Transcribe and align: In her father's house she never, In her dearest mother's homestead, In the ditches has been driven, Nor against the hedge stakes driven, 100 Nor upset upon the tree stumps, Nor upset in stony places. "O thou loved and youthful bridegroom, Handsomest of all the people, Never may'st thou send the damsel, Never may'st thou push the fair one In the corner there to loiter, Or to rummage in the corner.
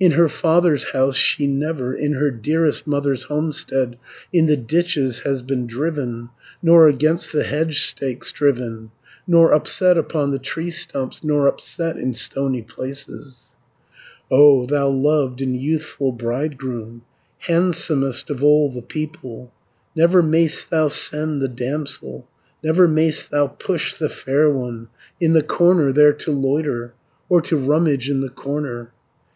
In 0.00 0.10
her 0.18 0.28
father's 0.28 0.86
house 0.90 1.14
she 1.14 1.46
never, 1.46 1.94
In 1.94 2.14
her 2.14 2.32
dearest 2.32 2.88
mother's 2.88 3.22
homestead, 3.30 3.96
In 4.32 4.46
the 4.46 4.56
ditches 4.56 5.20
has 5.20 5.42
been 5.42 5.68
driven, 5.68 6.30
Nor 6.60 6.88
against 6.88 7.32
the 7.32 7.44
hedge 7.44 7.82
stakes 7.84 8.32
driven, 8.32 8.72
100 8.72 8.90
Nor 9.28 9.52
upset 9.52 9.96
upon 9.96 10.32
the 10.32 10.40
tree 10.40 10.72
stumps, 10.72 11.22
Nor 11.22 11.46
upset 11.46 11.96
in 11.96 12.14
stony 12.14 12.62
places. 12.62 13.54
"O 14.28 14.66
thou 14.66 14.88
loved 14.88 15.40
and 15.40 15.54
youthful 15.54 16.10
bridegroom, 16.10 17.02
Handsomest 17.38 18.28
of 18.28 18.42
all 18.42 18.72
the 18.72 18.82
people, 18.82 19.52
Never 19.94 20.20
may'st 20.20 20.68
thou 20.70 20.88
send 20.88 21.40
the 21.40 21.46
damsel, 21.46 22.26
Never 22.64 22.88
may'st 22.88 23.30
thou 23.30 23.46
push 23.46 23.96
the 23.96 24.08
fair 24.08 24.50
one 24.50 24.88
In 25.20 25.32
the 25.32 25.44
corner 25.44 25.92
there 25.92 26.12
to 26.12 26.32
loiter, 26.32 26.94
Or 27.28 27.40
to 27.42 27.56
rummage 27.56 28.10
in 28.10 28.20
the 28.20 28.30
corner. 28.30 28.90